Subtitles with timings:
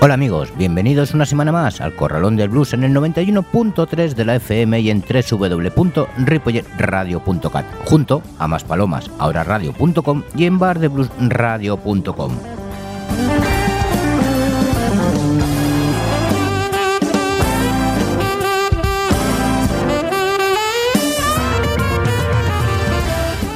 [0.00, 4.36] Hola amigos, bienvenidos una semana más al Corralón del Blues en el 91.3 de la
[4.36, 12.57] FM y en www.ripolletradio.cat, junto a Más Palomas, ahora radio.com y en bardebluesradio.com.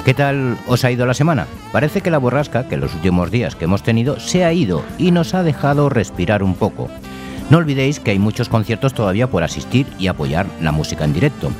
[0.04, 1.46] ¿Qué tal os ha ido la semana?
[1.70, 5.12] Parece que la borrasca, que los últimos días que hemos tenido, se ha ido y
[5.12, 6.88] nos ha dejado respirar un poco.
[7.50, 11.52] No olvidéis que hay muchos conciertos todavía por asistir y apoyar la música en directo.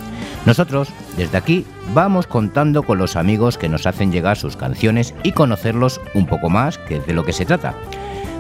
[0.45, 1.65] Nosotros, desde aquí,
[1.95, 6.51] vamos contando con los amigos que nos hacen llegar sus canciones y conocerlos un poco
[6.51, 7.75] más que de lo que se trata.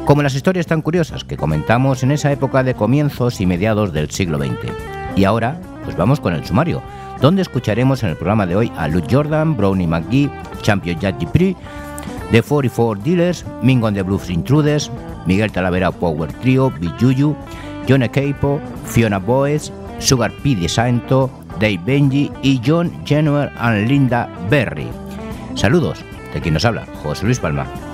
[0.04, 4.10] Como las historias tan curiosas que comentamos en esa época de comienzos y mediados del
[4.10, 4.72] siglo XX.
[5.14, 6.82] Y ahora, pues vamos con el sumario
[7.22, 10.28] donde escucharemos en el programa de hoy a Luke Jordan, Brownie McGee,
[10.60, 11.56] Champion Jack Dupree,
[12.32, 14.90] The 44 Dealers, Mingon the Blues Intruders,
[15.24, 17.36] Miguel Talavera Power Trio, Bijuyu,
[17.88, 20.56] John Capo, Fiona Boyce, Sugar P.
[20.56, 24.88] De Santo, Dave Benji y John Jenner and Linda Berry.
[25.54, 27.91] Saludos de quien nos habla, José Luis Palma.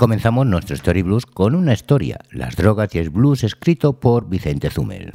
[0.00, 4.70] Comenzamos nuestro Story Blues con una historia, Las drogas y el blues, escrito por Vicente
[4.70, 5.12] Zumel.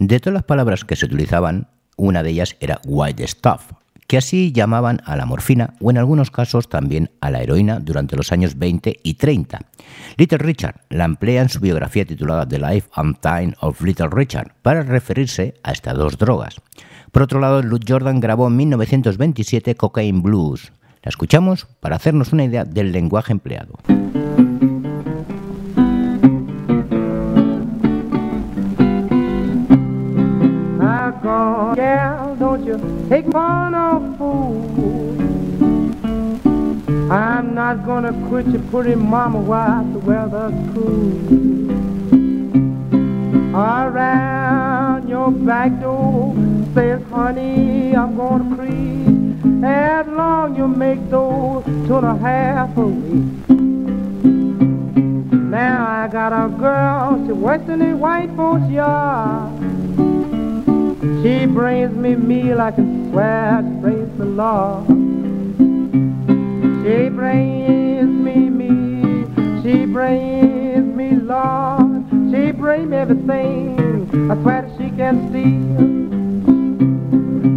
[0.00, 3.70] De todas las palabras que se utilizaban, una de ellas era white stuff,
[4.12, 8.14] que así llamaban a la morfina o en algunos casos también a la heroína durante
[8.14, 9.60] los años 20 y 30.
[10.18, 14.52] Little Richard la emplea en su biografía titulada The Life and Time of Little Richard
[14.60, 16.60] para referirse a estas dos drogas.
[17.10, 20.74] Por otro lado, Luke Jordan grabó en 1927 Cocaine Blues.
[21.02, 23.78] La escuchamos para hacernos una idea del lenguaje empleado.
[32.38, 32.76] Don't you
[33.08, 35.22] take for no fool.
[37.10, 41.12] I'm not gonna quit you, pretty mama, while the weather's cool.
[43.54, 46.34] Around your back door
[46.74, 52.86] says, honey, I'm gonna creep as long you make those two and a half a
[52.86, 53.48] week.
[55.50, 59.71] Now I got a girl, she works in the white folks' yard.
[61.22, 64.86] She brings me meal, I can swear she brings the Lord.
[66.82, 72.10] She brings me meal, she brings me Lord.
[72.32, 75.92] She brings me everything, I swear she can steal.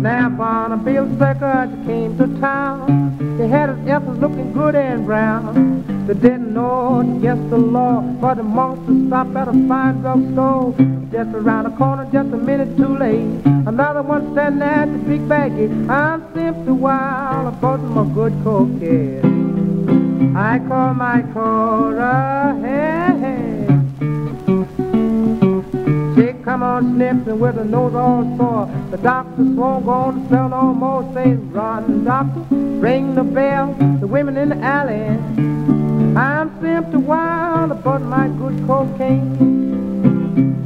[0.04, 3.18] Now on a bill sucker, she came to town.
[3.40, 6.06] They had his apples looking good and brown.
[6.06, 10.34] They didn't know to guess the law, but the monster stopped at a fine drug
[10.34, 10.76] store
[11.12, 13.55] Just around the corner, just a minute too late.
[13.68, 15.90] Another one standing at the big baggie.
[15.90, 20.36] I'm simply wild about my good cocaine.
[20.38, 23.66] I call my Cora, hey, hey.
[26.16, 28.70] She come on sniffing with her nose all sore.
[28.92, 31.12] The doctor won't go on to sell no more.
[31.16, 33.74] Say, run, doctor, ring the bell.
[34.00, 35.18] The women in the alley.
[36.16, 39.55] I'm simply wild about my good cocaine.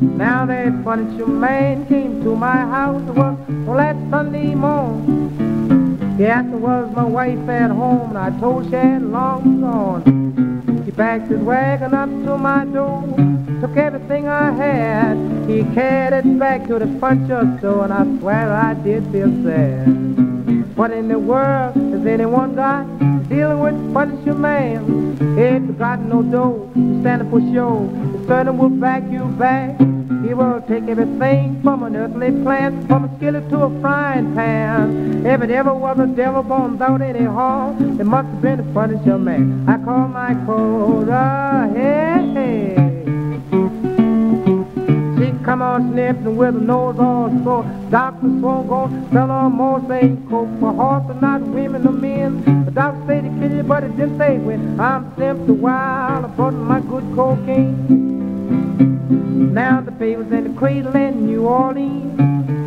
[0.01, 3.37] Now that furniture man came to my house, it was
[3.67, 5.19] on that Sunday morning.
[6.21, 10.83] Asked me was my wife at home, and I told she had long gone.
[10.85, 13.03] He backed his wagon up to my door,
[13.61, 15.17] took everything I had.
[15.49, 20.77] He carried it back to the furniture store, and I swear I did feel sad.
[20.77, 22.98] What in the world has anyone got?
[23.29, 25.15] Dealing with punish man.
[25.37, 26.69] If you got no dough,
[27.01, 27.87] stand up for show.
[28.13, 29.77] The servant will back you back.
[30.25, 35.25] He will take everything from an earthly plant, from a skillet to a frying pan.
[35.25, 38.73] If it ever was a devil born without any harm, it must have been a
[38.73, 39.69] Punisher man.
[39.69, 42.75] I call my Cora, hey, hey.
[45.17, 47.63] She Come on, sniffing with a nose all sore.
[47.89, 52.58] Doctor won't go sell on more say coke for horses, not women or men.
[52.69, 54.79] The doctor say to kill you, but it didn't say when.
[54.79, 57.87] I'm simply wild about my good cocaine.
[59.55, 62.15] Now the babies in the cradle in New Orleans.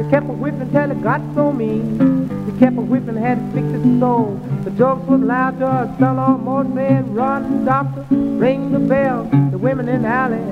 [0.03, 2.27] They kept a whipping till it got so mean.
[2.47, 4.41] They kept a whipping, had to fix his soul.
[4.65, 9.29] The jokes was loud to us, fell on more saying, run, doctor, ring the bell.
[9.53, 10.43] The women in the alley.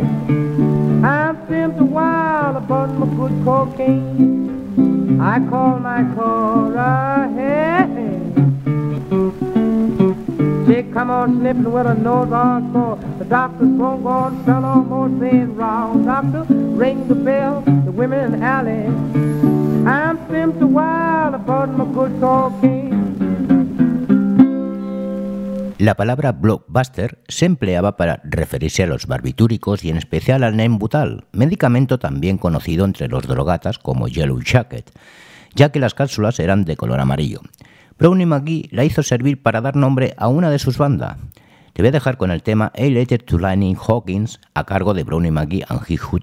[1.05, 5.21] I'm simply wild about my good cocaine.
[5.21, 7.81] I call my Cora, hey,
[25.79, 31.25] La palabra blockbuster se empleaba para referirse a los barbitúricos y en especial al Nembutal,
[31.33, 34.89] medicamento también conocido entre los drogatas como Yellow Jacket,
[35.53, 37.41] ya que las cápsulas eran de color amarillo.
[38.01, 41.19] Brownie McGee la hizo servir para dar nombre a una de sus bandas.
[41.75, 45.05] Te voy a dejar con el tema A Letter to Lightning Hawkins a cargo de
[45.05, 46.23] Brownie McGee and His Hood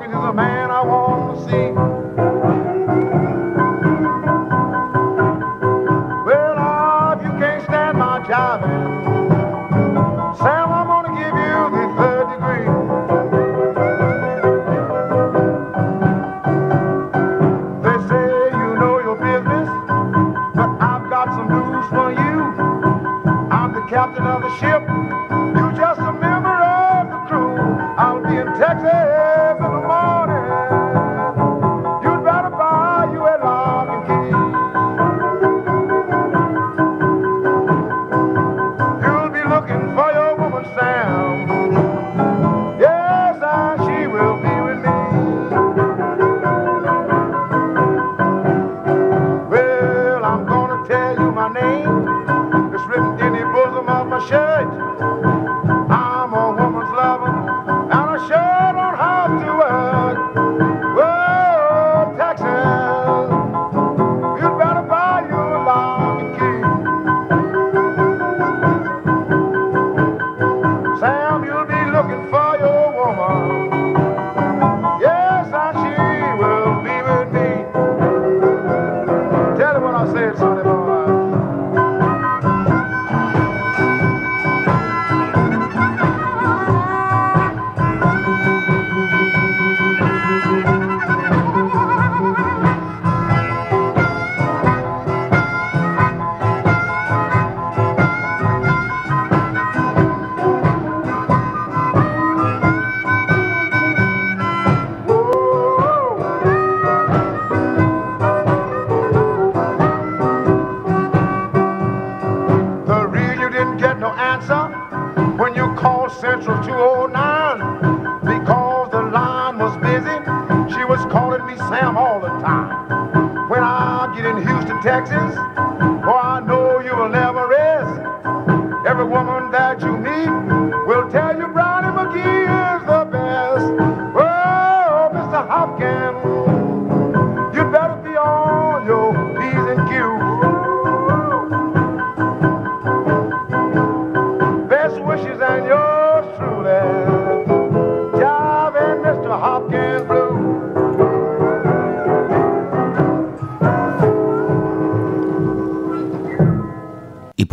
[0.00, 1.89] He's is a man I want to see.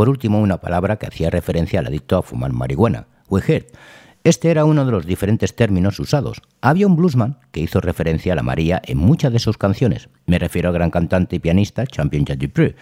[0.07, 3.63] Por último una palabra que hacía referencia al adicto a fumar marihuana, wehead.
[4.23, 6.41] Este era uno de los diferentes términos usados.
[6.61, 10.07] Había un bluesman que hizo referencia a la María en muchas de sus canciones.
[10.25, 12.77] Me refiero al gran cantante y pianista Champion Dupree.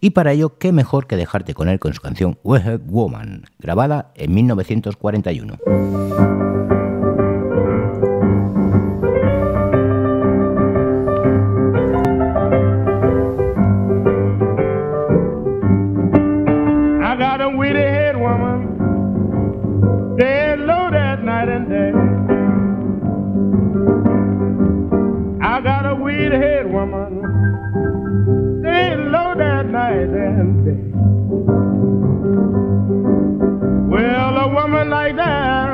[0.00, 4.12] Y para ello, qué mejor que dejarte con él con su canción Wehead Woman, grabada
[4.14, 5.58] en 1941.
[26.86, 28.62] woman.
[28.62, 30.80] They low that night and day.
[33.92, 35.69] Well, a woman like that.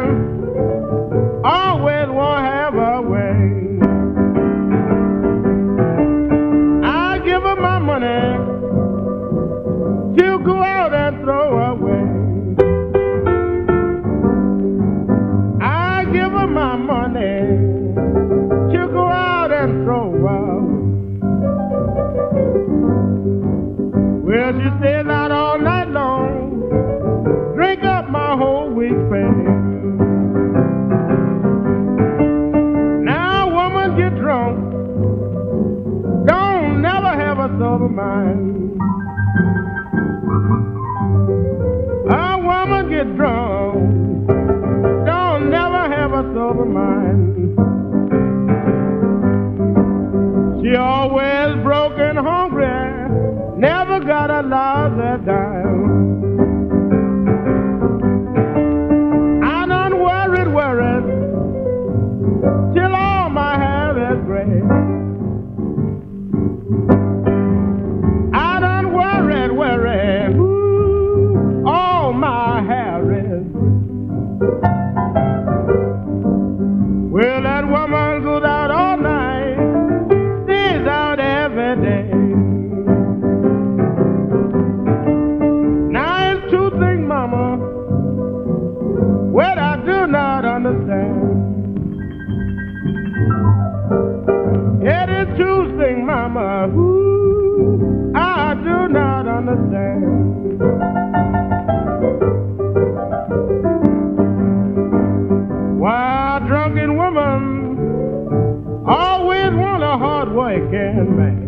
[106.46, 111.45] drunken woman always want a hard working man.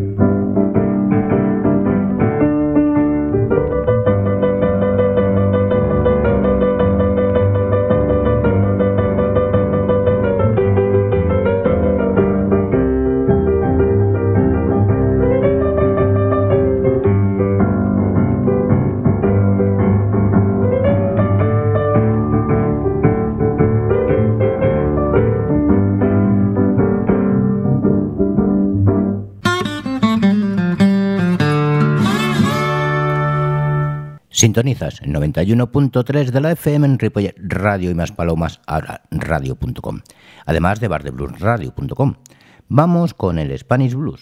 [34.38, 36.98] Sintonizas en 91.3 de la FM en
[37.38, 40.00] Radio y más palomas ahora radio.com,
[40.46, 42.14] además de bardebluesradio.com.
[42.68, 44.20] Vamos con el Spanish Blues.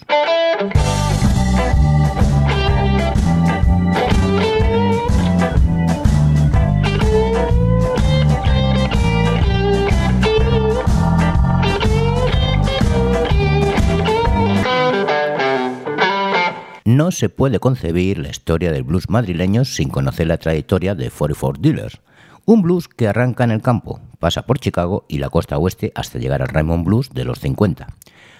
[16.97, 21.61] No se puede concebir la historia del blues madrileño sin conocer la trayectoria de 44
[21.61, 22.01] Dealers,
[22.45, 26.17] un blues que arranca en el campo, pasa por Chicago y la costa oeste hasta
[26.17, 27.85] llegar al Raymond Blues de los 50.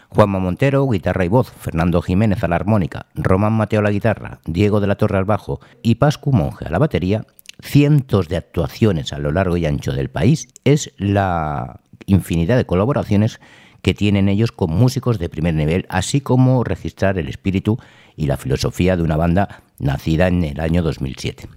[0.09, 4.39] Juanma Montero, guitarra y voz, Fernando Jiménez a la armónica, Román Mateo a la guitarra,
[4.47, 7.27] Diego de la Torre al bajo y Pascu Monge a la batería,
[7.61, 13.39] cientos de actuaciones a lo largo y ancho del país, es la infinidad de colaboraciones
[13.83, 17.77] que tienen ellos con músicos de primer nivel, así como registrar el espíritu
[18.17, 21.47] y la filosofía de una banda nacida en el año 2007.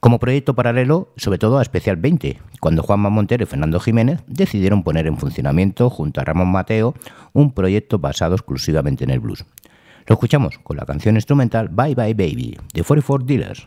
[0.00, 4.82] Como proyecto paralelo, sobre todo a Especial 20, cuando Juanma Montero y Fernando Jiménez decidieron
[4.82, 6.94] poner en funcionamiento, junto a Ramón Mateo,
[7.34, 9.44] un proyecto basado exclusivamente en el blues.
[10.06, 13.66] Lo escuchamos con la canción instrumental Bye Bye Baby de 44 Dealers.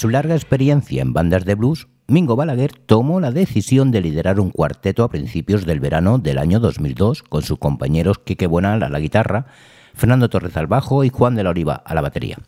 [0.00, 4.48] Su larga experiencia en bandas de blues, Mingo Balaguer tomó la decisión de liderar un
[4.48, 8.98] cuarteto a principios del verano del año 2002 con sus compañeros Quique Buenal a la
[8.98, 9.44] guitarra,
[9.92, 12.38] Fernando Torres al bajo y Juan de la Oliva a la batería.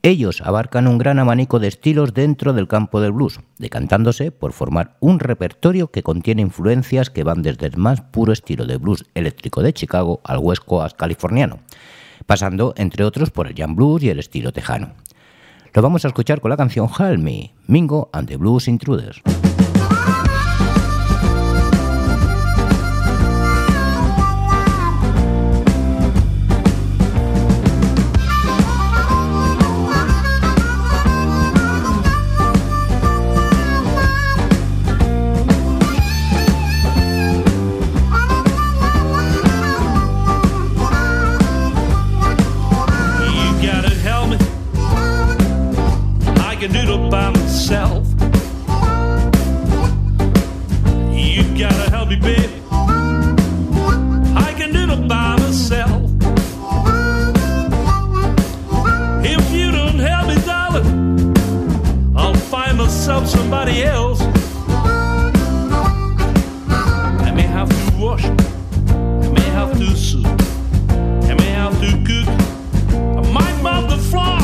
[0.00, 4.96] Ellos abarcan un gran abanico de estilos dentro del campo del blues, decantándose por formar
[5.00, 9.62] un repertorio que contiene influencias que van desde el más puro estilo de blues eléctrico
[9.62, 11.58] de Chicago al Coast californiano,
[12.24, 14.94] pasando entre otros por el jam blues y el estilo tejano.
[15.72, 19.22] Lo vamos a escuchar con la canción Help Me, Mingo and the Blues Intruders.
[63.30, 64.20] Somebody else.
[67.26, 70.22] I may have to wash, I may have to sew,
[71.30, 72.28] I may have to cook.
[73.18, 74.40] I might mop the floor.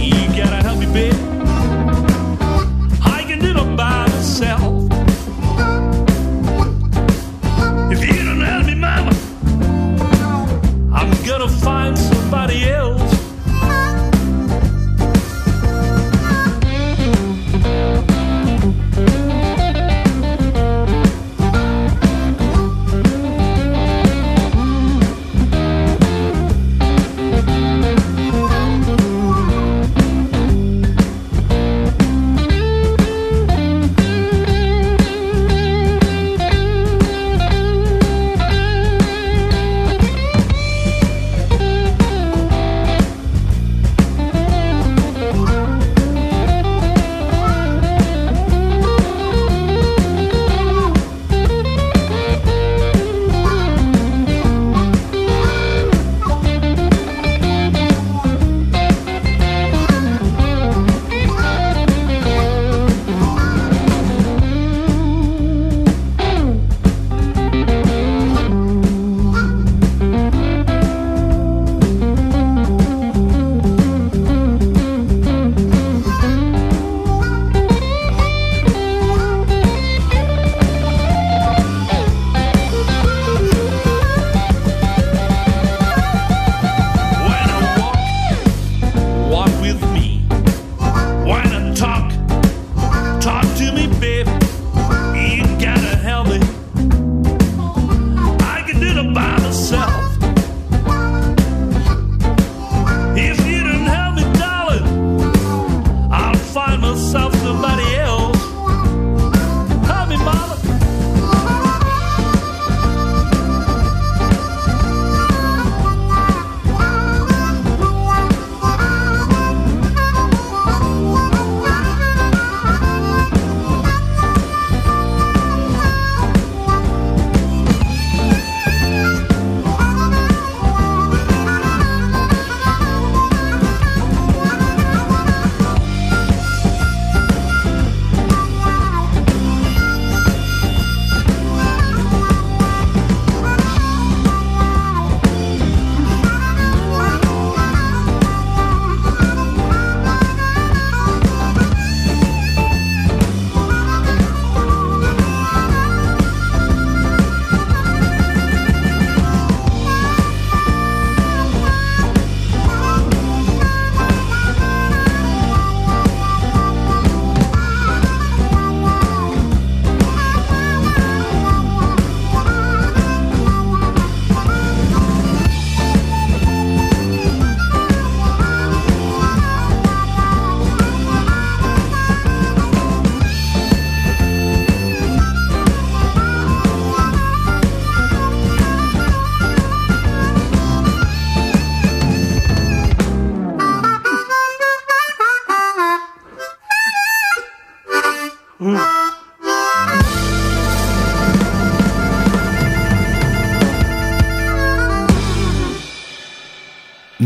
[0.00, 1.14] You gotta help me, babe.
[3.16, 4.82] I can do it by myself.
[7.92, 9.12] If you don't help me, mama,
[10.92, 12.91] I'm gonna find somebody else.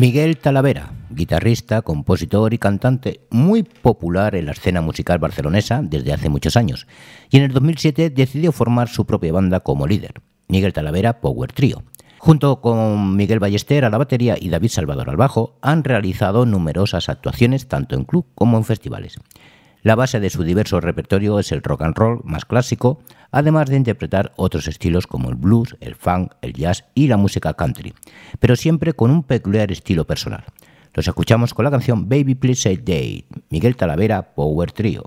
[0.07, 6.29] Miguel Talavera, guitarrista, compositor y cantante muy popular en la escena musical barcelonesa desde hace
[6.29, 6.87] muchos años,
[7.29, 11.83] y en el 2007 decidió formar su propia banda como líder, Miguel Talavera Power Trio.
[12.19, 17.09] Junto con Miguel Ballester a la batería y David Salvador al bajo, han realizado numerosas
[17.09, 19.19] actuaciones tanto en club como en festivales.
[19.83, 23.77] La base de su diverso repertorio es el rock and roll más clásico, además de
[23.77, 27.95] interpretar otros estilos como el blues, el funk, el jazz y la música country,
[28.39, 30.45] pero siempre con un peculiar estilo personal.
[30.95, 35.05] Los escuchamos con la canción Baby Please Say Day, Miguel Talavera Power Trio.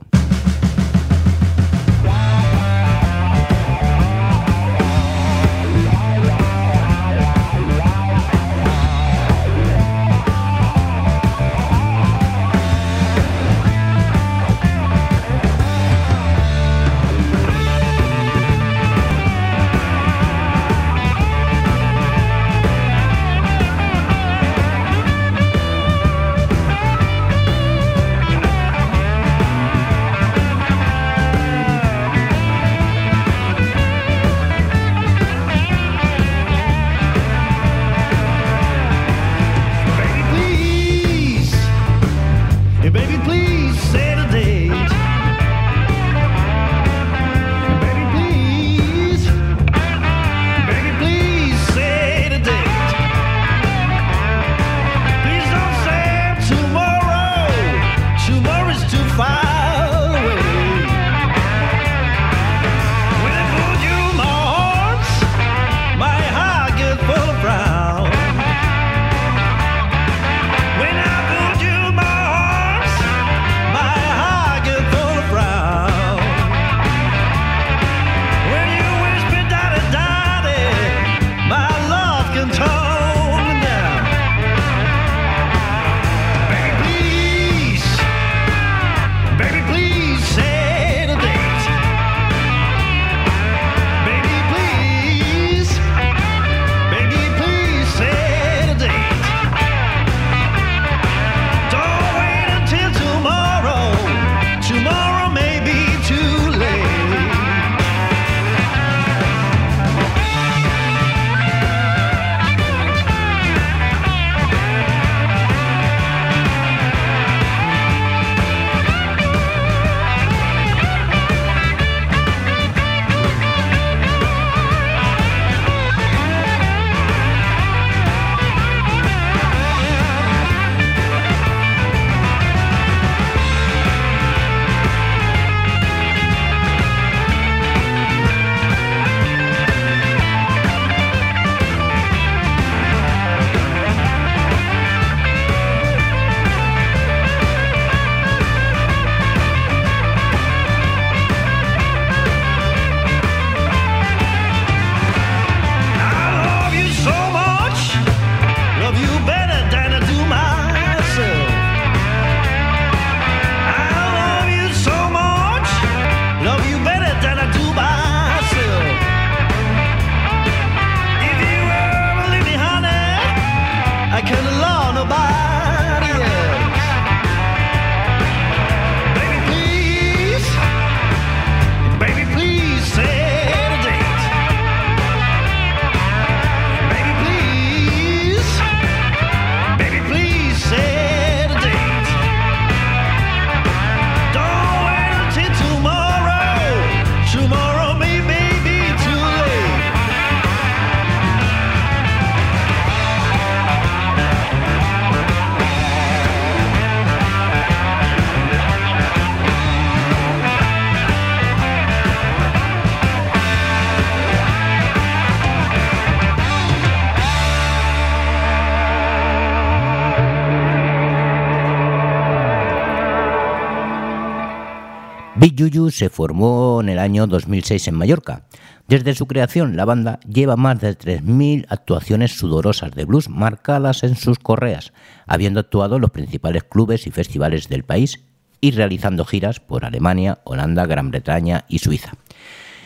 [225.60, 228.44] Yuyu se formó en el año 2006 en Mallorca.
[228.88, 234.16] Desde su creación, la banda lleva más de 3.000 actuaciones sudorosas de blues marcadas en
[234.16, 234.94] sus correas,
[235.28, 238.22] habiendo actuado en los principales clubes y festivales del país
[238.62, 242.14] y realizando giras por Alemania, Holanda, Gran Bretaña y Suiza.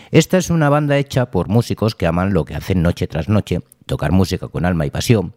[0.09, 3.59] Esta es una banda hecha por músicos que aman lo que hacen noche tras noche,
[3.85, 5.35] tocar música con alma y pasión,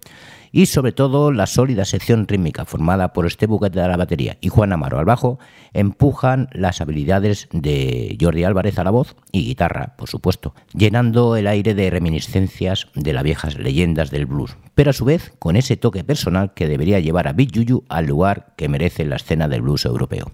[0.56, 4.48] y sobre todo la sólida sección rítmica formada por este buquete de la batería y
[4.48, 5.38] Juan Amaro al bajo
[5.74, 11.46] empujan las habilidades de Jordi Álvarez a la voz y guitarra, por supuesto, llenando el
[11.46, 15.76] aire de reminiscencias de las viejas leyendas del blues, pero a su vez con ese
[15.76, 19.60] toque personal que debería llevar a Big Juju al lugar que merece la escena del
[19.60, 20.32] blues europeo.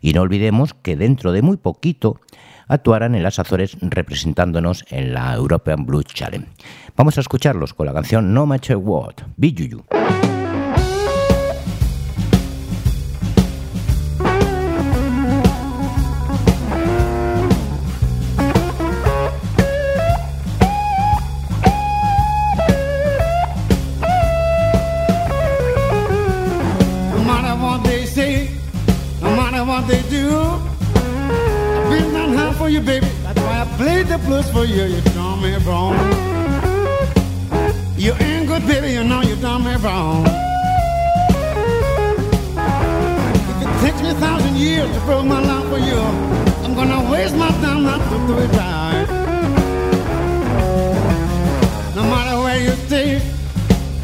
[0.00, 2.18] Y no olvidemos que dentro de muy poquito
[2.70, 6.48] actuarán en las Azores representándonos en la European Blues Challenge.
[6.96, 9.84] Vamos a escucharlos con la canción No Matter What, Big Juju.
[9.90, 10.39] No
[34.40, 34.84] blues for you.
[34.84, 35.96] You done me wrong.
[37.96, 38.92] You ain't good, baby.
[38.92, 40.26] You know you done me wrong.
[43.52, 46.00] If it takes me a thousand years to prove my love for you,
[46.64, 49.06] I'm gonna waste my time not to do it right.
[51.96, 53.16] No matter where you stay,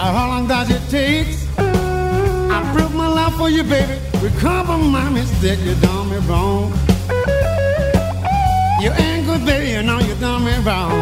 [0.01, 1.29] or how long does it take?
[1.59, 3.99] I prove my love for you, baby.
[4.21, 6.73] Recover my mistake, you done me wrong.
[8.83, 10.93] You ain't baby, you know you done me wrong.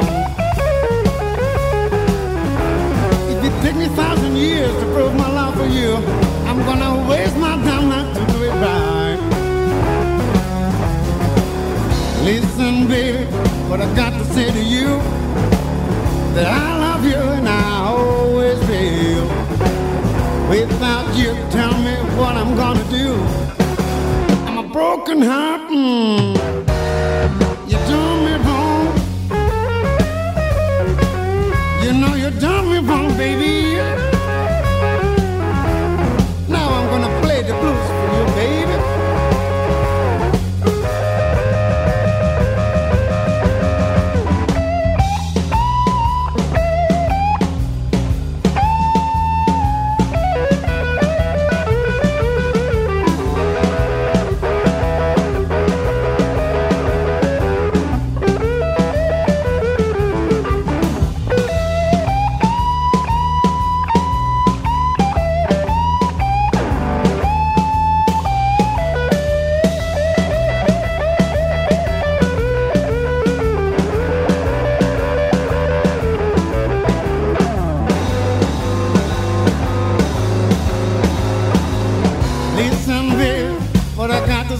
[3.30, 5.96] If it take me a thousand years to prove my love for you,
[6.48, 9.20] I'm gonna waste my time not to do it right.
[12.24, 13.24] Listen, baby,
[13.68, 14.98] what I got to say to you.
[16.34, 19.28] That I love you and I always will.
[20.48, 23.14] Without you, tell me what I'm gonna do.
[24.46, 25.70] I'm a broken heart.
[25.70, 26.73] mm.
[32.40, 33.53] Done me wrong, baby.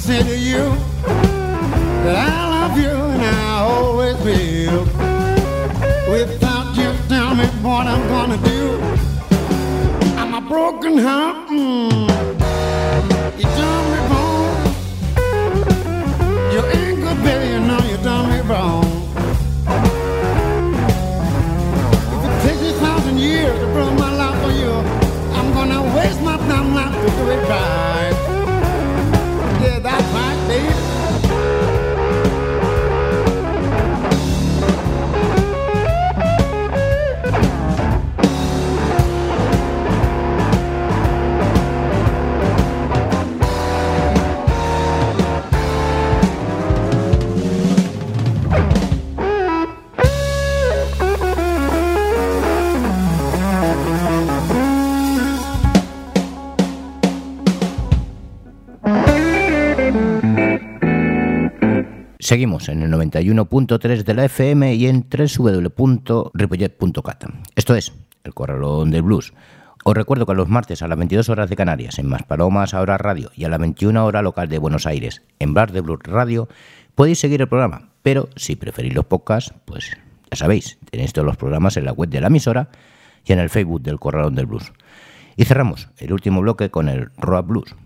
[0.04, 0.64] Say to you.
[2.04, 4.84] That I love you and I always will.
[6.12, 8.62] Without you, tell me what I'm gonna do.
[10.20, 11.48] I'm a broken heart.
[11.48, 12.04] mm.
[13.38, 14.52] You done me wrong.
[16.52, 18.84] You ain't good, baby, you know you done me wrong.
[22.14, 24.70] If it takes a thousand years to prove my love for you,
[25.38, 28.13] I'm gonna waste my time not to do it right.
[62.24, 67.24] Seguimos en el 91.3 de la FM y en www.ripollet.cat.
[67.54, 67.92] Esto es
[68.24, 69.34] El Corralón del Blues.
[69.84, 73.30] Os recuerdo que los martes a las 22 horas de Canarias en Maspalomas Ahora Radio
[73.36, 76.48] y a las 21 horas local de Buenos Aires en Bar de Blues Radio
[76.94, 79.94] podéis seguir el programa, pero si preferís los podcasts, pues
[80.30, 82.70] ya sabéis, tenéis todos los programas en la web de la emisora
[83.26, 84.72] y en el Facebook del Corralón del Blues.
[85.36, 87.76] Y cerramos el último bloque con el Rock Blues.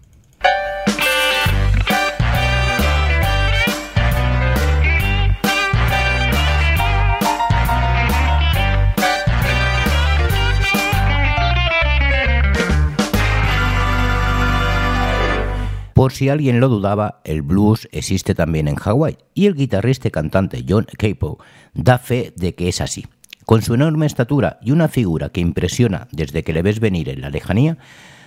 [15.98, 20.12] Por si alguien lo dudaba, el blues existe también en Hawái y el guitarrista y
[20.12, 21.40] cantante John Capo
[21.74, 23.06] da fe de que es así.
[23.44, 27.20] Con su enorme estatura y una figura que impresiona desde que le ves venir en
[27.20, 27.78] la lejanía,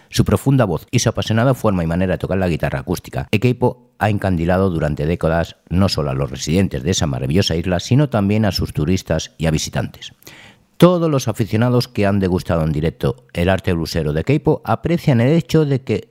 [0.09, 3.93] su profunda voz y su apasionada forma y manera de tocar la guitarra acústica, Ekeipo
[3.99, 8.43] ha encandilado durante décadas no solo a los residentes de esa maravillosa isla, sino también
[8.43, 10.11] a sus turistas y a visitantes.
[10.75, 15.31] Todos los aficionados que han degustado en directo el arte blusero de Keipo aprecian el
[15.31, 16.10] hecho de que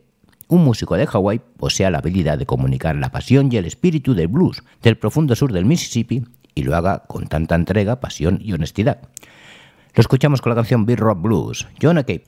[0.50, 4.28] un músico de Hawái posea la habilidad de comunicar la pasión y el espíritu del
[4.28, 8.98] blues del profundo sur del Mississippi y lo haga con tanta entrega, pasión y honestidad.
[9.94, 12.24] Lo escuchamos con la canción Big Rock Blues, John Cape.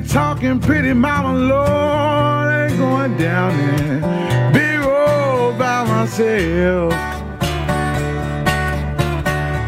[0.00, 2.70] Talking pretty mama Lord?
[2.70, 4.52] Ain't going down there.
[4.52, 6.92] Big road by myself.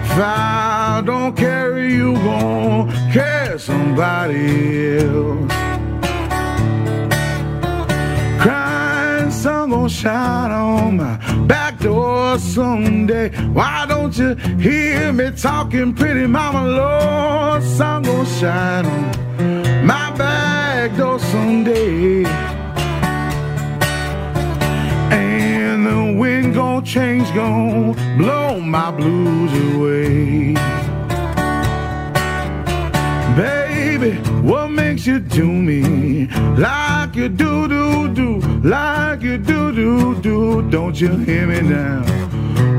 [0.04, 5.52] If I don't carry you, gon' carry somebody else.
[8.40, 11.16] crying sun gonna shine on my
[11.46, 13.28] back door someday.
[13.52, 17.62] Why don't you hear me talking pretty mama Lord?
[17.62, 19.29] Sun gonna shine on
[20.80, 22.24] back door someday.
[25.12, 30.54] And the wind gonna change, gonna blow my blues away.
[33.36, 38.28] Baby, what makes you do me like you do, do, do,
[38.76, 40.62] like you do, do, do?
[40.70, 42.00] Don't you hear me now?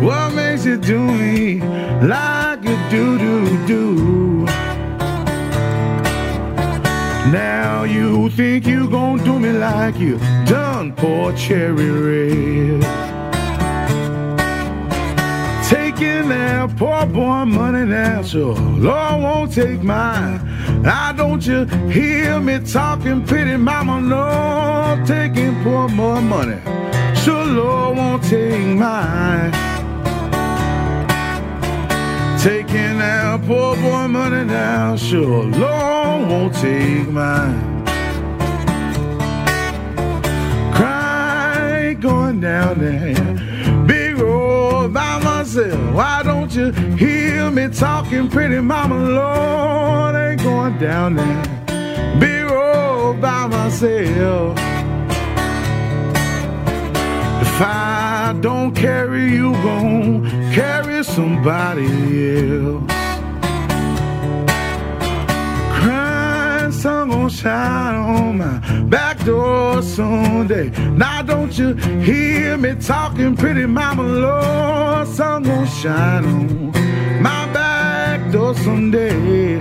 [0.01, 1.59] What makes you do me
[2.01, 4.60] like you do, do, do?
[7.31, 12.81] Now you think you gon' do me like you done poor Cherry Red.
[15.69, 20.41] Taking that poor boy money now, so Lord won't take mine.
[20.81, 24.01] Now don't you hear me talking pity, mama?
[24.01, 26.59] No, taking poor boy money,
[27.15, 29.70] so Lord won't take mine.
[32.71, 37.83] Taking that poor boy money now, sure Lord won't take mine.
[40.73, 45.93] Cry going down there, big road by myself.
[45.93, 48.95] Why don't you hear me talking pretty mama?
[48.95, 54.57] Lord, ain't going down there, big road by myself.
[57.41, 61.87] If I don't carry you, gon' carry somebody
[62.47, 62.83] else.
[65.79, 70.69] Crying sun gon' shine on my back door someday.
[70.91, 76.71] Now don't you hear me talking pretty mama Lord, sun gon' shine on
[77.21, 79.59] my back door someday.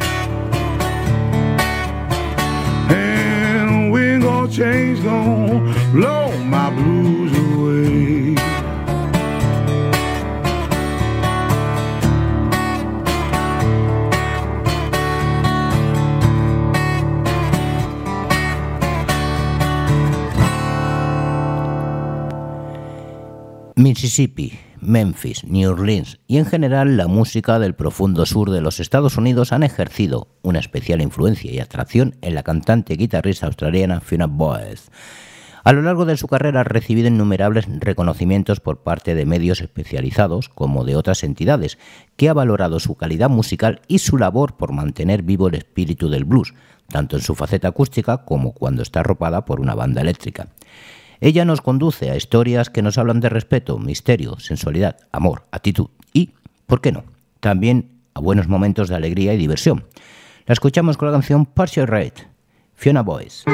[2.91, 5.40] And we ain't gon' change, gon'
[24.03, 29.19] Mississippi, Memphis, New Orleans y en general la música del profundo sur de los Estados
[29.19, 34.27] Unidos han ejercido una especial influencia y atracción en la cantante y guitarrista australiana Fiona
[34.27, 34.91] Boyce.
[35.65, 40.49] A lo largo de su carrera ha recibido innumerables reconocimientos por parte de medios especializados
[40.49, 41.77] como de otras entidades,
[42.17, 46.25] que ha valorado su calidad musical y su labor por mantener vivo el espíritu del
[46.25, 46.55] blues,
[46.89, 50.49] tanto en su faceta acústica como cuando está arropada por una banda eléctrica.
[51.21, 56.31] Ella nos conduce a historias que nos hablan de respeto, misterio, sensualidad, amor, actitud y,
[56.67, 57.05] ¿por qué no?,
[57.41, 59.85] también a buenos momentos de alegría y diversión.
[60.47, 62.27] La escuchamos con la canción Partial Rate,
[62.75, 63.45] Fiona Boyce.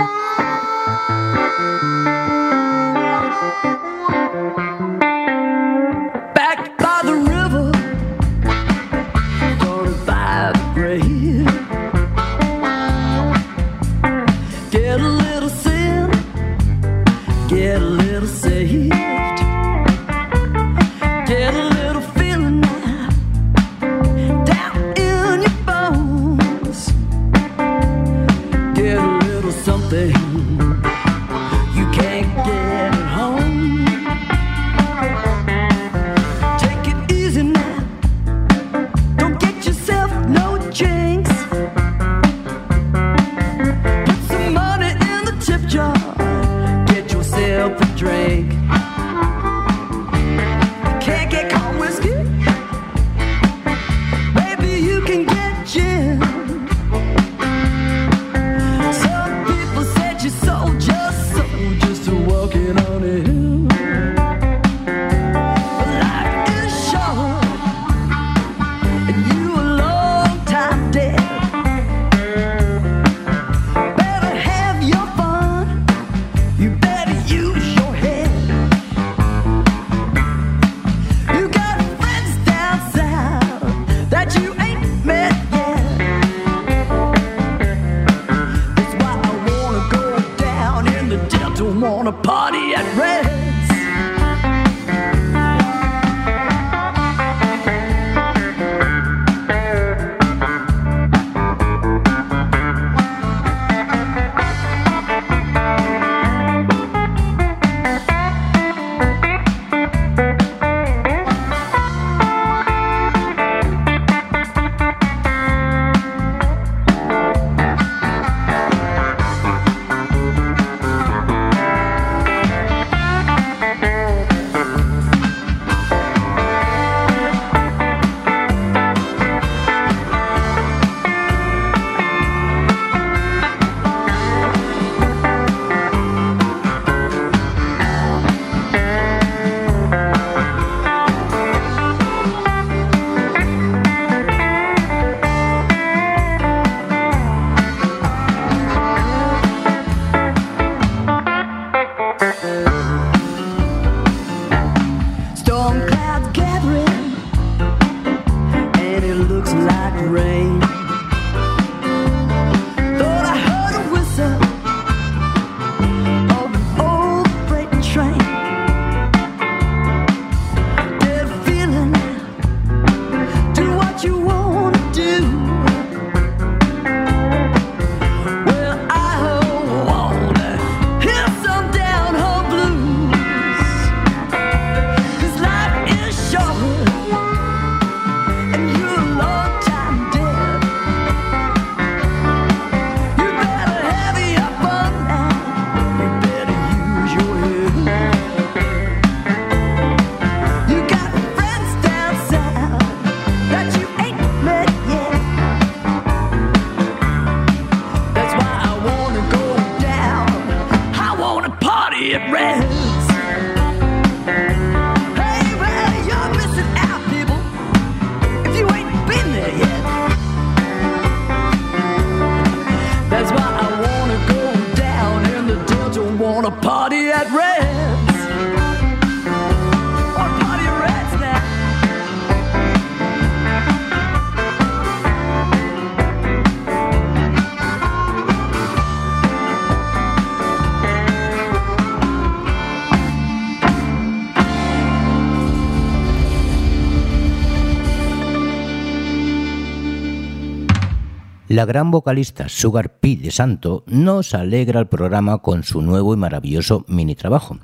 [251.49, 253.15] La gran vocalista Sugar P.
[253.15, 257.61] de Santo nos alegra el programa con su nuevo y maravilloso mini trabajo.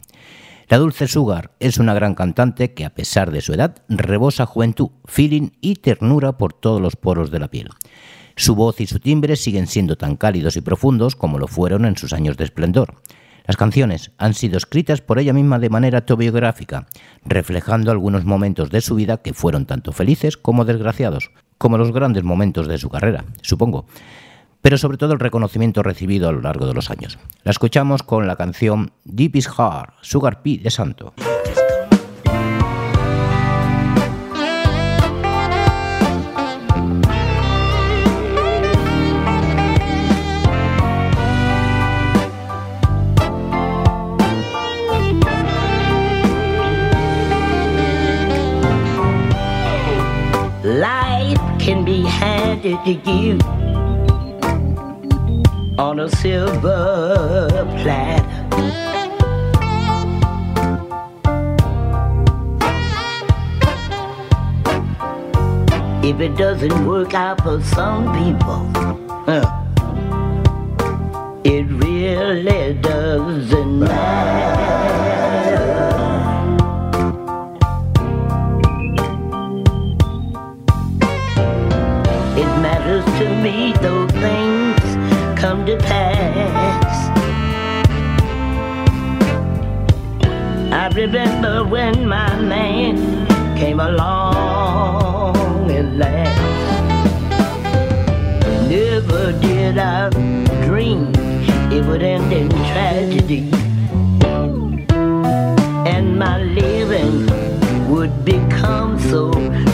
[0.68, 4.91] La dulce Sugar es una gran cantante que a pesar de su edad rebosa juventud,
[5.07, 7.70] feeling y ternura por todos los poros de la piel.
[8.37, 11.97] Su voz y su timbre siguen siendo tan cálidos y profundos como lo fueron en
[11.97, 13.03] sus años de esplendor.
[13.49, 16.87] Las canciones han sido escritas por ella misma de manera autobiográfica,
[17.24, 22.24] reflejando algunos momentos de su vida que fueron tanto felices como desgraciados, como los grandes
[22.24, 23.86] momentos de su carrera, supongo,
[24.62, 27.20] pero sobre todo el reconocimiento recibido a lo largo de los años.
[27.44, 31.14] La escuchamos con la canción Deep is Heart, Sugar P de Santo.
[52.62, 53.38] To you
[55.78, 57.48] on a silver
[57.78, 58.28] platter.
[66.04, 68.70] If it doesn't work out for some people,
[69.26, 69.44] huh,
[71.42, 75.11] it really doesn't matter.
[85.64, 87.08] Come to pass.
[90.72, 96.40] I remember when my man came along and last.
[98.68, 100.10] Never did I
[100.66, 101.12] dream
[101.70, 103.50] it would end in tragedy.
[105.86, 107.26] And my living
[107.90, 109.30] would become so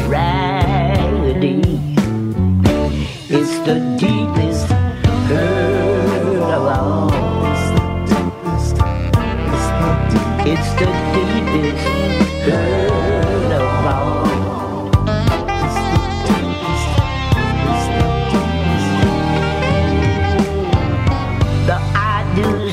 [0.09, 0.48] raggedy.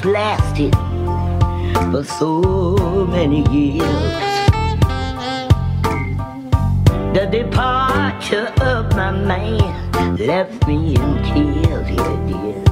[0.06, 0.74] Lasted
[1.92, 3.82] for so many years.
[7.14, 12.65] The departure of my man left me in tears, yeah, dear.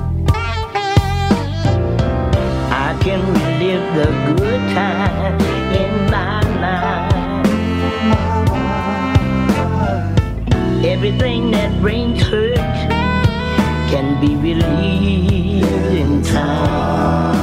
[3.03, 4.05] Can relive the
[4.37, 5.41] good time
[5.75, 7.45] in my mind.
[10.85, 12.55] Everything that brings hurt
[13.91, 15.65] can be relieved
[16.01, 17.33] in time.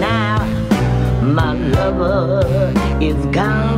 [0.00, 0.44] Now
[1.22, 3.71] my lover is gone.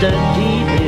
[0.00, 0.85] the deep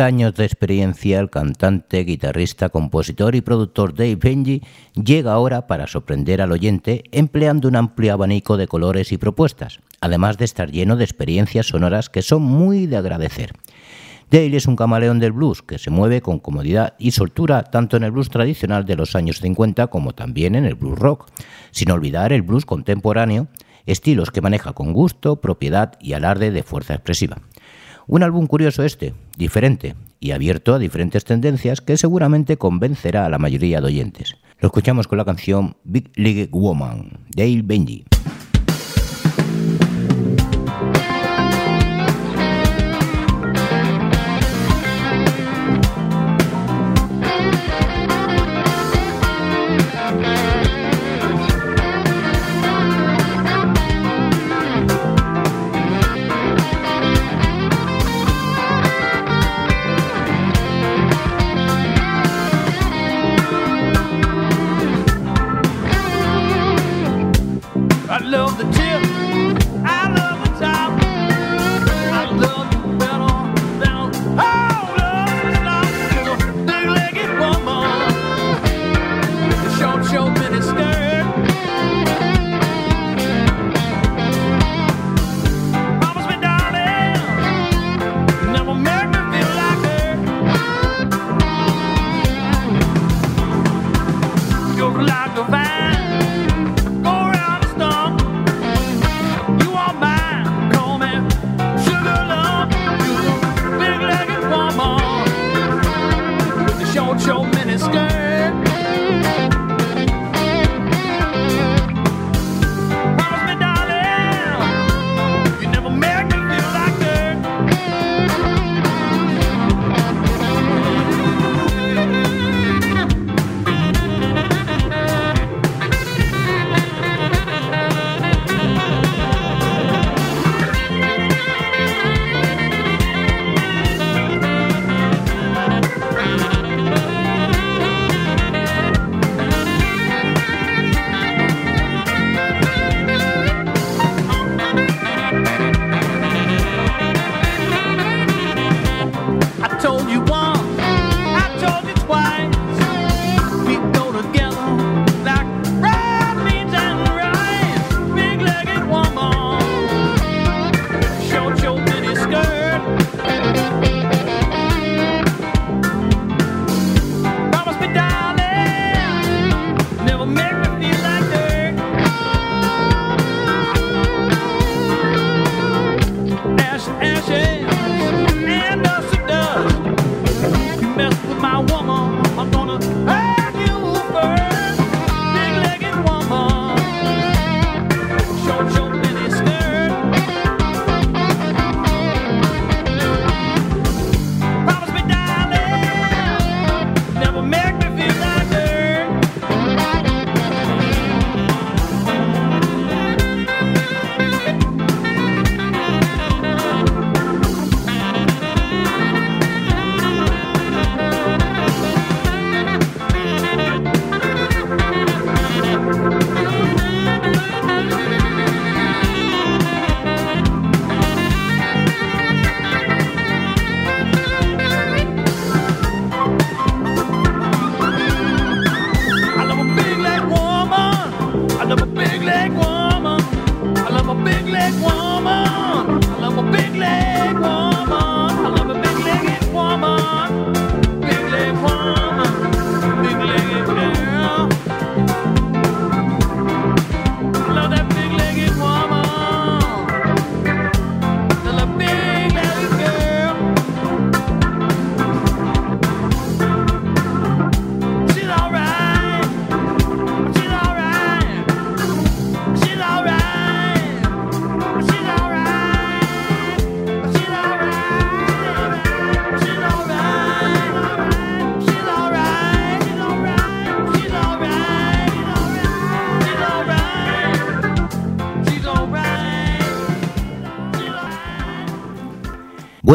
[0.00, 4.62] 40 años de experiencia, el cantante, guitarrista, compositor y productor Dave Benji
[4.94, 10.38] llega ahora para sorprender al oyente empleando un amplio abanico de colores y propuestas, además
[10.38, 13.52] de estar lleno de experiencias sonoras que son muy de agradecer.
[14.30, 18.04] Dale es un camaleón del blues que se mueve con comodidad y soltura tanto en
[18.04, 21.28] el blues tradicional de los años 50 como también en el blues rock,
[21.72, 23.48] sin olvidar el blues contemporáneo,
[23.84, 27.42] estilos que maneja con gusto, propiedad y alarde de fuerza expresiva.
[28.06, 33.38] Un álbum curioso este, diferente y abierto a diferentes tendencias que seguramente convencerá a la
[33.38, 34.36] mayoría de oyentes.
[34.60, 38.04] Lo escuchamos con la canción Big League Woman, Dale Benji.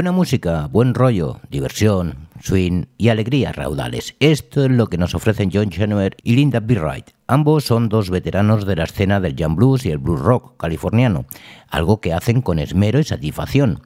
[0.06, 4.16] Buena música, buen rollo, diversión, swing y alegrías raudales.
[4.20, 6.76] Esto es lo que nos ofrecen John Chenoweth y Linda B.
[6.76, 7.10] Wright.
[7.26, 11.26] Ambos son dos veteranos de la escena del jam blues y el blues rock californiano,
[11.70, 13.82] algo que hacen con esmero y satisfacción.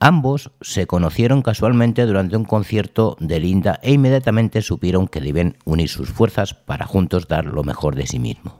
[0.00, 5.88] Ambos se conocieron casualmente durante un concierto de Linda e inmediatamente supieron que deben unir
[5.88, 8.59] sus fuerzas para juntos dar lo mejor de sí mismo.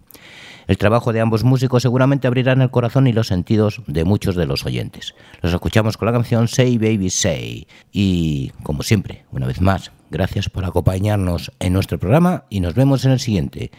[0.71, 4.47] El trabajo de ambos músicos seguramente abrirán el corazón y los sentidos de muchos de
[4.47, 5.17] los oyentes.
[5.43, 7.67] Los escuchamos con la canción Say Baby Say.
[7.91, 13.05] Y, como siempre, una vez más, gracias por acompañarnos en nuestro programa y nos vemos
[13.05, 13.73] en el siguiente.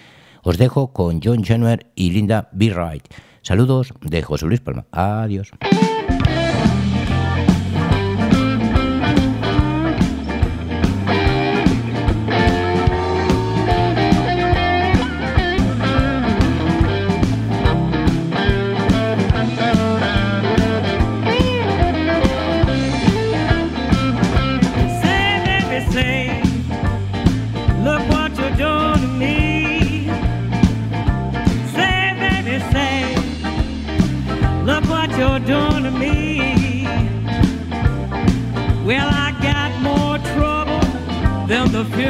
[0.44, 2.74] Os dejo con John Jenner y Linda B.
[2.74, 3.06] Wright.
[3.42, 4.86] Saludos de José Luis Palma.
[4.92, 5.50] Adiós.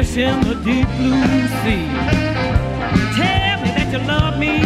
[0.04, 1.86] Fish in the deep blue sea.
[3.16, 4.60] Tell me that you love me,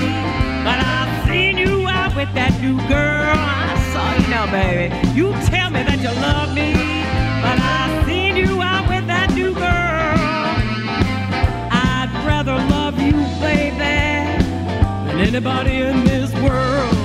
[0.65, 3.37] but I've seen you out with that new girl.
[3.37, 4.95] I saw you now, baby.
[5.19, 6.73] You tell me that you love me,
[7.45, 10.17] but I've seen you out with that new girl.
[11.71, 13.77] I'd rather love you, baby,
[15.07, 16.96] than anybody in this world.